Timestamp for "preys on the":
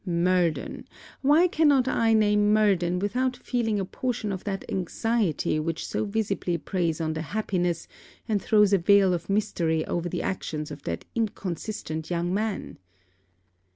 6.57-7.21